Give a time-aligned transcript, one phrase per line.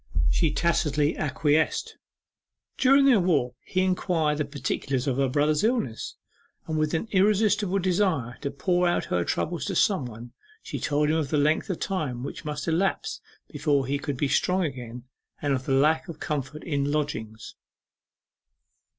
[0.31, 1.95] She tacitly acquiesced.
[2.75, 6.15] During their walk he inquired the particulars of her brother's illness,
[6.65, 10.33] and with an irresistible desire to pour out her trouble to some one,
[10.63, 14.27] she told him of the length of time which must elapse before he could be
[14.27, 15.03] strong again,
[15.39, 17.53] and of the lack of comfort in lodgings.